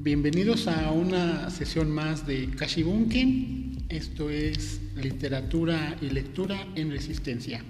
[0.00, 3.84] Bienvenidos a una sesión más de Kashibunken.
[3.88, 7.64] Esto es literatura y lectura en resistencia.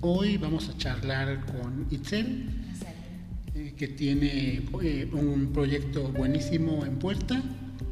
[0.00, 2.50] Hoy vamos a charlar con Itzel,
[3.56, 7.42] eh, que tiene eh, un proyecto buenísimo en puerta,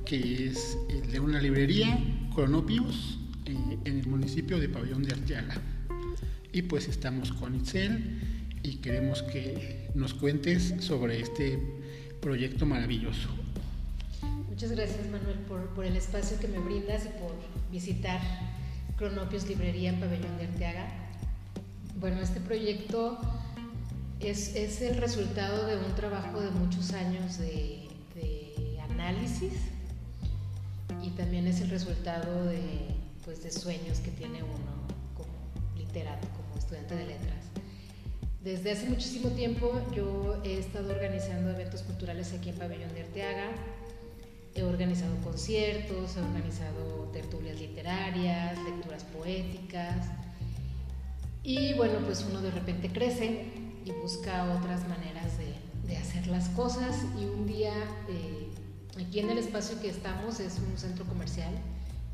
[0.07, 1.99] que es el de una librería,
[2.33, 3.57] Cronopios, eh,
[3.87, 5.61] en el municipio de Pabellón de Arteaga.
[6.53, 8.21] Y pues estamos con Itzel
[8.63, 11.59] y queremos que nos cuentes sobre este
[12.21, 13.29] proyecto maravilloso.
[14.49, 17.33] Muchas gracias Manuel por, el espacio que me brindas y por
[17.73, 18.21] visitar
[18.97, 20.87] Cronopios Librería en Pabellón de Arteaga.
[21.99, 23.19] Bueno, este proyecto
[24.21, 27.79] es, el resultado de un trabajo de muchos años de,
[28.91, 29.55] análisis
[31.03, 32.61] y también es el resultado de,
[33.25, 34.73] pues, de sueños que tiene uno
[35.15, 35.33] como
[35.75, 37.50] literato, como estudiante de letras.
[38.43, 43.51] Desde hace muchísimo tiempo yo he estado organizando eventos culturales aquí en Pabellón de Arteaga.
[44.55, 50.07] He organizado conciertos, he organizado tertulias literarias, lecturas poéticas.
[51.43, 53.45] Y bueno, pues uno de repente crece
[53.85, 56.97] y busca otras maneras de, hacer las cosas.
[57.21, 57.75] Y un día,
[58.09, 58.49] eh,
[59.05, 61.53] aquí en el espacio que estamos es un centro comercial.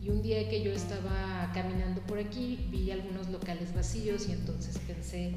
[0.03, 4.77] Y un día que yo estaba caminando por aquí, vi algunos locales vacíos y entonces
[4.79, 5.33] pensé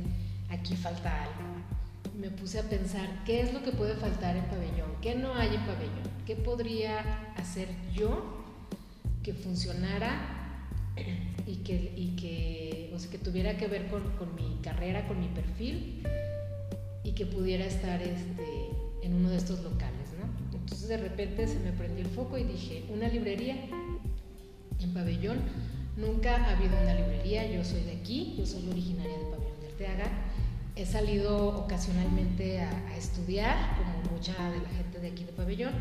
[0.50, 2.20] aquí falta algo.
[2.20, 4.92] Me puse a pensar, ¿qué es lo que puede faltar en pabellón?
[5.02, 6.10] ¿Qué no hay en pabellón?
[6.26, 8.44] ¿Qué podría hacer yo
[9.24, 10.36] que funcionara
[11.46, 16.04] y que, o sea, que tuviera que ver con, con, mi carrera, con mi perfil
[17.04, 18.46] y que pudiera estar este,
[19.02, 20.10] en uno de estos locales?
[20.20, 20.58] ¿no?
[20.60, 23.56] Entonces de repente se me prendió el foco y dije, una librería
[24.82, 25.40] en pabellón.
[25.96, 29.68] Nunca ha habido una librería, yo soy de aquí, yo soy originaria de Pabellón de
[29.68, 30.29] Arteaga
[30.80, 35.74] he salido ocasionalmente a, estudiar, como mucha de la gente de aquí de Pabellón,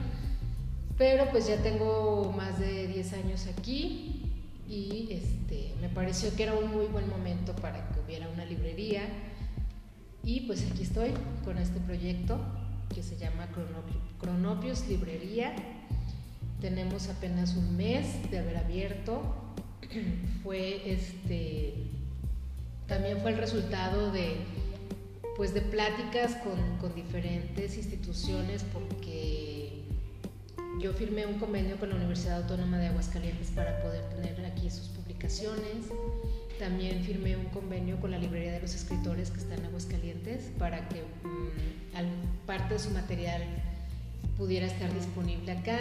[0.96, 4.22] pero pues ya tengo más de 10 años aquí
[4.68, 9.02] y este, me pareció que era un muy buen momento para que hubiera una librería
[10.24, 11.12] y pues aquí estoy
[11.44, 12.40] con este proyecto
[12.92, 13.48] que se llama
[14.18, 15.54] Cronopios Librería.
[16.60, 19.22] Tenemos apenas un mes de haber abierto.
[20.42, 21.74] fue este
[22.88, 24.38] también fue el resultado de
[25.38, 29.84] pues de pláticas con, con, diferentes instituciones porque
[30.80, 34.88] yo firmé un convenio con la Universidad Autónoma de Aguascalientes para poder tener aquí sus
[34.88, 35.86] publicaciones.
[36.58, 40.88] También firmé un convenio con la Librería de los Escritores que está en Aguascalientes para
[40.88, 43.42] que mm, parte de su material
[44.36, 45.78] pudiera estar disponible acá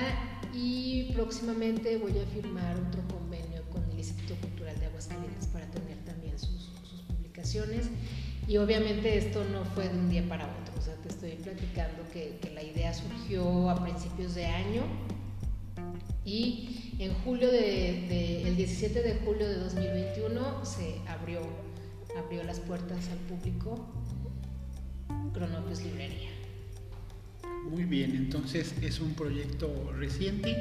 [0.54, 5.98] y próximamente voy a firmar otro convenio con el Instituto Cultural de Aguascalientes para tener
[6.06, 7.90] también sus, sus publicaciones
[8.48, 12.04] y obviamente esto no fue de un día para otro, o sea, te estoy platicando
[12.14, 14.84] que, la idea surgió a principios de año
[16.24, 21.42] y en julio de, el 17 de julio de 2021 se abrió,
[22.18, 23.86] abrió las puertas al público
[25.34, 26.30] Cronopios Librería.
[27.70, 30.56] Muy bien, entonces es un proyecto reciente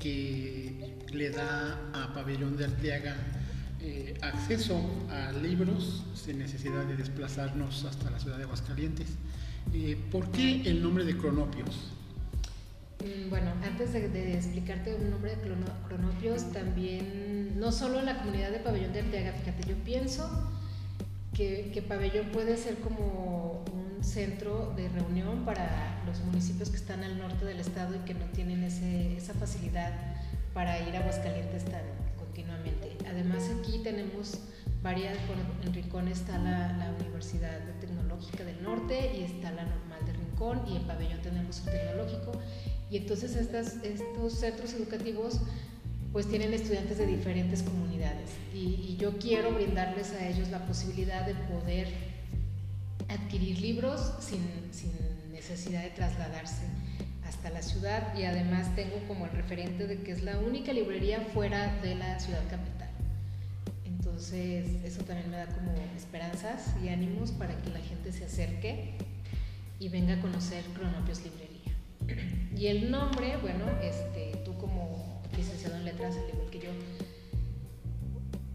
[0.00, 3.43] que le da a Pabellón de Arteaga
[3.86, 4.80] eh, acceso
[5.10, 9.08] a libros sin necesidad de desplazarnos hasta la ciudad de Aguascalientes.
[9.74, 11.92] Eh, ¿Por qué el nombre de Cronopios?
[13.00, 15.42] Mm, bueno, antes de, explicarte el nombre de
[15.86, 20.30] Cronopios, también, no solo la comunidad de Pabellón de Arteaga, fíjate, yo pienso
[21.34, 27.18] que, Pabellón puede ser como un centro de reunión para los municipios que están al
[27.18, 29.92] norte del estado y que no tienen esa facilidad
[30.54, 31.82] para ir a Aguascalientes tan
[32.16, 32.73] continuamente.
[33.14, 34.38] Además aquí tenemos
[34.82, 35.16] varias,
[35.64, 40.76] en Rincón está la, Universidad Tecnológica del Norte y está la normal de Rincón y
[40.76, 42.32] en Pabellón tenemos el tecnológico.
[42.90, 45.38] Y entonces estos centros educativos
[46.12, 48.30] pues tienen estudiantes de diferentes comunidades.
[48.52, 51.88] Y, yo quiero brindarles a ellos la posibilidad de poder
[53.08, 54.40] adquirir libros sin,
[54.72, 54.92] sin
[55.32, 56.64] necesidad de trasladarse
[57.24, 58.16] hasta la ciudad.
[58.16, 62.18] Y además tengo como el referente de que es la única librería fuera de la
[62.18, 62.83] ciudad capital.
[64.14, 68.94] Entonces eso también me da como esperanzas y ánimos para que la gente se acerque
[69.80, 71.72] y venga a conocer Cronopios Librería.
[72.56, 76.70] Y el nombre, bueno, este, tú como licenciado en letras, al igual que yo,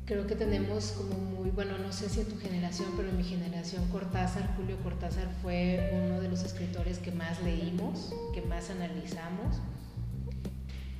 [0.05, 3.25] creo que tenemos como muy, bueno, no sé si en tu generación, pero en mi
[3.25, 9.57] generación Cortázar, Julio Cortázar fue uno de los escritores que más leímos, que más analizamos.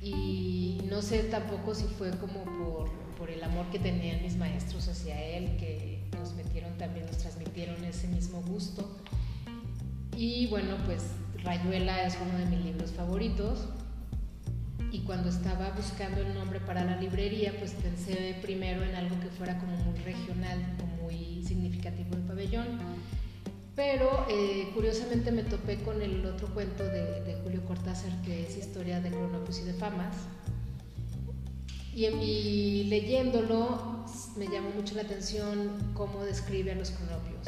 [0.02, 4.88] Y no sé tampoco si fue como por, por el amor que tenían mis maestros
[4.88, 8.96] hacia él, que nos metieron también, nos transmitieron ese mismo gusto.
[10.16, 11.02] Y bueno, pues
[11.44, 13.68] Rayuela es uno de mis libros favoritos
[14.90, 19.28] y cuando estaba buscando el nombre para la librería, pues pensé primero en algo que
[19.28, 22.66] fuera como muy regional o muy significativo del pabellón.
[23.76, 29.00] Pero eh, curiosamente me topé con el otro cuento de, Julio Cortázar, que es Historia
[29.00, 30.16] de Cronopios y de Famas.
[32.00, 34.06] Y, leyéndolo
[34.38, 37.46] me llamó mucho la atención cómo describe a los cronopios,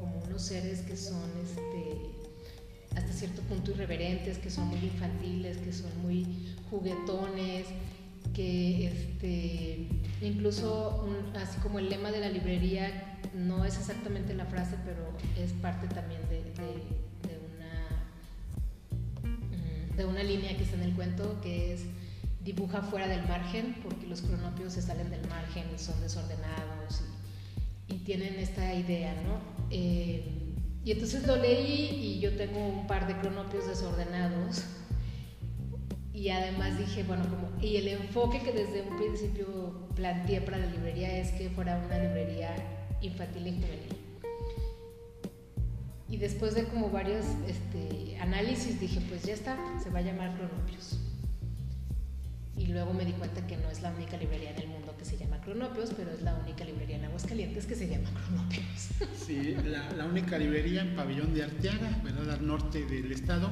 [0.00, 5.72] como, unos seres que son este, hasta cierto punto irreverentes, que son muy infantiles, que
[5.72, 6.26] son muy
[6.70, 7.66] juguetones,
[8.34, 9.86] que este,
[10.22, 15.52] incluso así como el lema de la librería no es exactamente la frase, pero es
[15.52, 16.40] parte también de,
[17.54, 18.02] una,
[19.22, 21.84] mm, de una línea que está en el cuento, que es
[22.48, 27.02] dibuja fuera del margen, porque los cronopios se salen del margen y son desordenados
[27.88, 29.38] y, tienen esta idea, ¿no?
[29.70, 34.64] Eh, y entonces lo leí y yo tengo un par de cronopios desordenados.
[36.14, 40.66] Y además dije, bueno, como, y el enfoque que desde un principio planteé para la
[40.66, 42.56] librería es que fuera una librería
[43.02, 43.96] infantil y juvenil.
[46.08, 50.34] Y después de como varios este, análisis dije, pues ya está, se va a llamar
[50.34, 50.98] Cronopios.
[52.68, 55.16] Luego me di cuenta que no es la única librería en el mundo que se
[55.16, 58.88] llama Cronopios, pero es la única librería en Aguascalientes que se llama Cronopios.
[59.26, 62.30] Sí, la, única librería en Pabellón de Arteaga, ¿verdad?
[62.30, 63.50] Al norte del estado,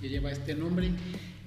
[0.00, 0.90] que lleva este nombre.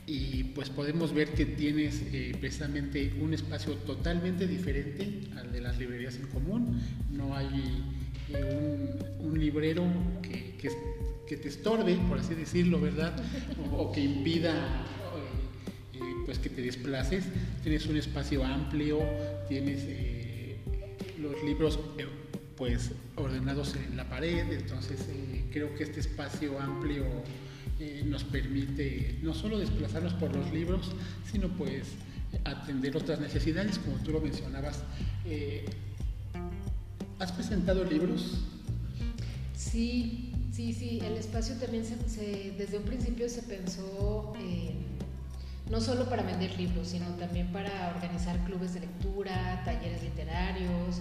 [0.08, 5.78] Y pues podemos ver que tienes eh, precisamente un espacio totalmente diferente al de las
[5.78, 6.82] librerías en común.
[7.12, 7.84] No hay
[8.30, 9.86] eh, un, librero
[10.22, 10.58] que,
[11.28, 13.16] que, te estorbe, por así decirlo, ¿verdad?
[13.72, 14.86] o que impida
[16.26, 17.26] pues que te desplaces,
[17.64, 19.00] tienes un espacio amplio,
[19.48, 20.58] tienes eh,
[21.20, 22.06] los libros eh,
[22.56, 27.06] pues ordenados en la pared, entonces eh, creo que este espacio amplio
[28.06, 30.92] nos permite no solo desplazarnos por los libros,
[31.32, 31.88] sino pues
[32.44, 34.84] atender otras necesidades, como tú lo mencionabas.
[37.18, 38.38] ¿Has presentado libros?
[39.56, 44.34] Sí, sí, sí, el espacio también se, desde un principio se pensó
[45.72, 51.00] no solo para vender libros, sino también para organizar clubes de lectura, talleres literarios,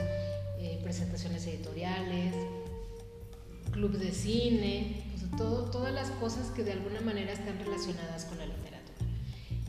[0.61, 2.35] eh, presentaciones editoriales,
[3.73, 9.07] clubes de cine, todas las cosas que de alguna manera están relacionadas con la literatura.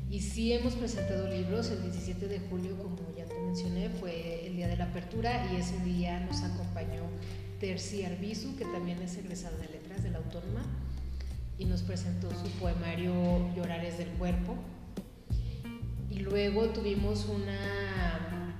[0.09, 4.55] Y sí hemos presentado libros, el 17 de julio, como ya te mencioné, fue el
[4.55, 7.03] día de la apertura y ese día nos acompañó
[7.59, 10.63] Terci Arbizu, que también es egresado de letras de la Autónoma,
[11.57, 13.13] y nos presentó su poemario
[13.55, 14.57] Llorares del Cuerpo,
[16.21, 18.57] luego tuvimos una,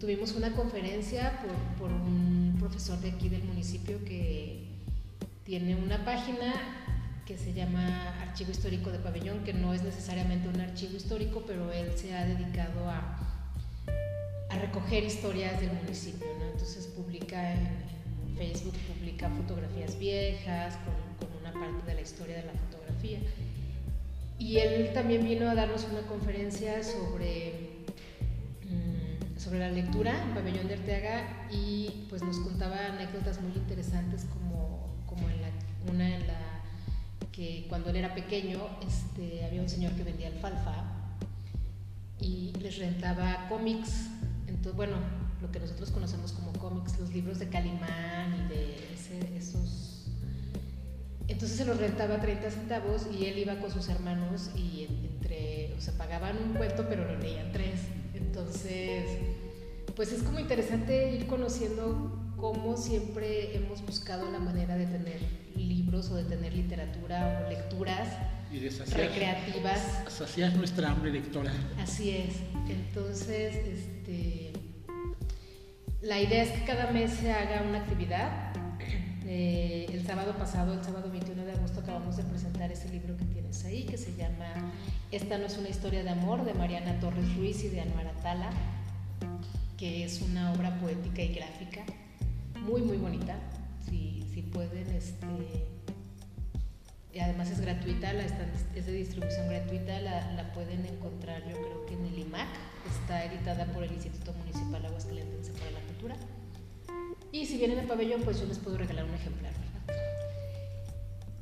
[0.00, 4.68] tuvimos una conferencia por, por un profesor de aquí del municipio que
[5.44, 6.54] tiene una página
[7.26, 11.72] que se llama Archivo Histórico de Pabellón, que no es necesariamente un archivo histórico, pero
[11.72, 13.18] él se ha dedicado a,
[14.50, 16.26] a recoger historias del municipio.
[16.52, 17.92] Entonces publica en,
[18.36, 23.18] Facebook, publica fotografías viejas con, con, una parte de la historia de la fotografía.
[24.42, 27.84] Y él también vino a darnos una conferencia sobre,
[28.68, 34.24] mm, sobre la lectura en Pabellón de Arteaga y pues nos contaba anécdotas muy interesantes
[34.24, 35.48] como, como en la,
[35.92, 36.40] una en la
[37.30, 40.74] que cuando él era pequeño este, había un señor que vendía alfalfa
[42.20, 44.08] y les rentaba cómics.
[44.48, 44.96] Entonces, bueno,
[45.40, 49.81] lo que nosotros conocemos como cómics, los libros de Calimán y de esos
[51.32, 55.80] entonces se los rentaba 30 centavos y él iba con sus hermanos y entre, o
[55.80, 57.80] sea, pagaban un cuento pero lo leían tres.
[58.14, 59.04] Entonces,
[59.96, 65.20] pues es como interesante ir conociendo cómo siempre hemos buscado la manera de tener
[65.56, 68.08] libros o de tener literatura o lecturas
[68.52, 69.80] y de recreativas.
[70.08, 71.52] Saciar nuestra hambre lectora.
[71.78, 72.34] Así es.
[72.68, 74.52] Entonces, este,
[76.02, 78.51] la idea es que cada mes se haga una actividad
[79.26, 83.64] el sábado pasado, el sábado 21 de agosto, acabamos de presentar ese libro que tienes
[83.64, 84.72] ahí, que se llama
[85.10, 88.50] Esta no es una historia de amor, de Mariana Torres Ruiz y de Anuar Atala,
[89.76, 91.84] que es una obra poética y gráfica
[92.62, 93.36] muy, muy bonita.
[93.88, 95.26] Si, si pueden, este,
[97.12, 101.94] y además es gratuita, es de distribución gratuita, la, la, pueden encontrar yo creo que
[101.94, 102.48] en el IMAC,
[102.98, 106.16] está editada por el Instituto Municipal Aguascalientes para la Cultura.
[107.32, 109.54] Y si vienen al pabellón, pues yo les puedo regalar un ejemplar,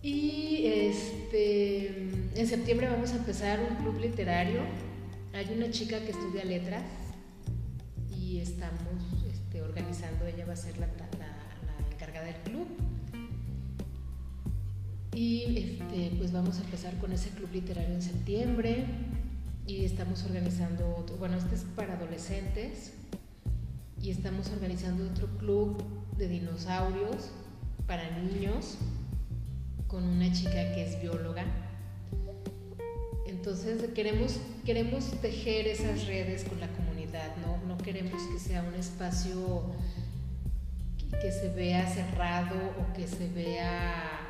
[0.02, 1.88] Y este,
[2.36, 4.60] en septiembre vamos a empezar un club literario.
[5.34, 6.84] Hay una chica que estudia letras
[8.16, 10.86] y estamos este, organizando, ella va a ser la,
[11.92, 12.68] encargada del club.
[15.12, 18.84] Y este, pues vamos a empezar con ese club literario en septiembre
[19.66, 22.92] y estamos organizando, bueno, este es para adolescentes
[24.02, 25.82] y estamos organizando otro club
[26.16, 27.30] de dinosaurios
[27.86, 28.76] para niños
[29.88, 31.44] con una chica que es bióloga.
[33.26, 37.56] Entonces queremos, queremos tejer esas redes con la comunidad, ¿no?
[37.66, 39.62] no queremos que sea un espacio
[41.20, 44.20] que se vea cerrado o que se vea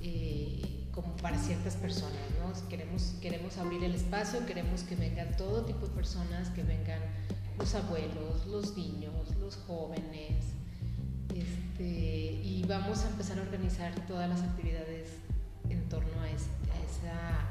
[0.00, 2.68] eh, como para ciertas personas, ¿no?
[2.68, 7.00] Queremos, queremos abrir el espacio, queremos que vengan todo tipo de personas, que vengan
[7.58, 10.44] los abuelos, los niños, los jóvenes,
[11.34, 15.10] este, y vamos a empezar a organizar todas las actividades
[15.68, 17.46] en torno a, esa,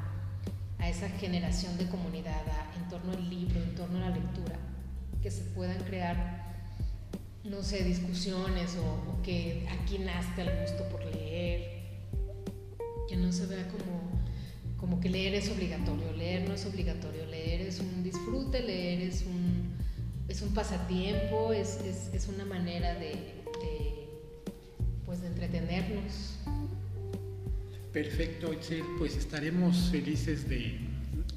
[0.78, 2.42] a esa generación de comunidad,
[2.76, 4.56] en torno al libro, en torno a la lectura,
[5.22, 6.44] que se puedan crear
[7.44, 11.82] no sé, discusiones o, que aquí nazca el gusto por leer,
[13.08, 14.20] que no se vea como,
[14.78, 19.24] como que leer es obligatorio, leer no es obligatorio, leer es un disfrute, leer es
[19.26, 19.43] un,
[20.34, 21.78] es un pasatiempo, es,
[22.12, 23.34] es, una manera de,
[25.06, 26.40] pues de entretenernos.
[27.92, 30.80] Perfecto, Itzel, pues estaremos felices de,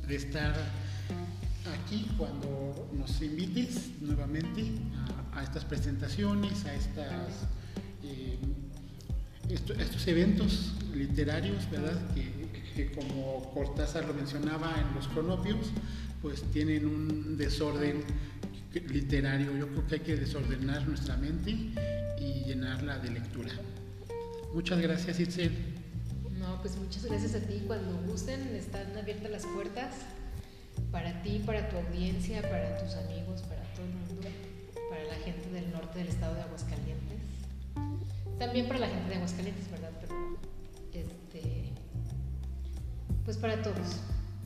[0.08, 0.56] de estar
[1.76, 4.64] aquí cuando nos invites nuevamente
[5.32, 7.46] a, estas presentaciones, a estas,
[8.04, 8.40] eh,
[9.48, 12.02] estos eventos literarios, ¿verdad?
[12.16, 15.68] Que, como Cortázar lo mencionaba en los cronopios,
[16.22, 18.04] pues tienen un desorden
[18.82, 19.56] literario.
[19.58, 21.52] Yo creo que hay que desordenar nuestra mente
[22.20, 23.52] y llenarla de lectura.
[24.54, 25.52] Muchas gracias, Itzel.
[26.40, 27.64] No, pues muchas gracias a ti.
[27.68, 29.94] Cuando gusten, están abiertas las puertas
[30.92, 34.28] para ti, para tu audiencia, para tus amigos, para todo el mundo,
[34.90, 37.22] para la gente del norte del estado de Aguascalientes.
[38.40, 39.92] También para la gente de Aguascalientes, ¿verdad?
[40.02, 40.38] Pero,
[40.94, 41.74] este,
[43.26, 44.00] pues para todos.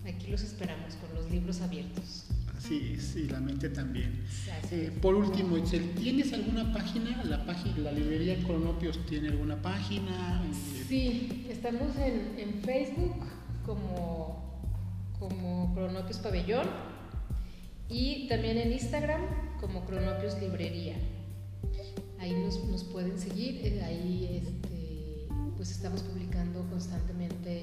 [0.06, 2.31] Aquí los esperamos con los libros abiertos.
[2.64, 4.24] Así es, y la mente también.
[4.70, 5.58] Eh, por último,
[5.98, 7.24] ¿tienes alguna página?
[7.24, 10.44] ¿La, página, la librería Cronopios tiene alguna página?
[10.88, 13.16] Sí, estamos en, en Facebook
[13.66, 14.52] como
[15.22, 16.68] como Cronopios Pabellón
[17.90, 19.22] y también en Instagram
[19.60, 20.96] como Cronopios Librería.
[22.20, 25.28] Ahí nos, nos pueden seguir, eh, ahí este,
[25.58, 27.62] pues estamos publicando constantemente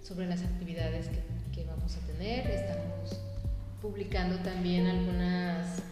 [0.00, 1.22] sobre las actividades que,
[1.52, 3.20] que vamos a tener, estamos
[3.82, 5.82] publicando también algunas,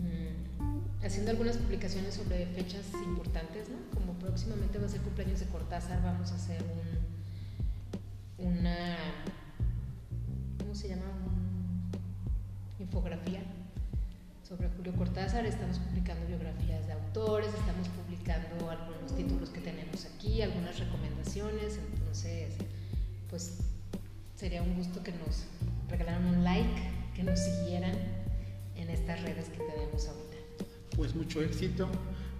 [0.00, 3.76] mm, haciendo algunas publicaciones sobre fechas importantes, ¿no?
[3.94, 6.62] como próximamente va a ser cumpleaños de Cortázar, vamos a hacer
[8.38, 8.96] un, una
[10.74, 11.04] se llama?
[12.80, 13.40] infografía
[14.46, 15.46] sobre Julio Cortázar.
[15.46, 21.78] Estamos publicando biografías de autores, estamos publicando algunos títulos que tenemos aquí, algunas recomendaciones.
[21.78, 22.54] Entonces,
[23.30, 23.58] pues
[24.36, 25.46] sería un gusto que nos
[25.96, 26.82] regalaran un like,
[27.14, 27.94] que nos siguieran
[28.74, 30.36] en estas redes que tenemos ahorita.
[30.96, 31.88] Pues mucho éxito,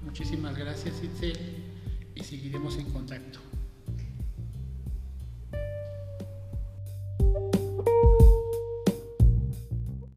[0.02, 1.38] muchísimas gracias Itzel
[2.16, 3.53] y seguiremos en contacto.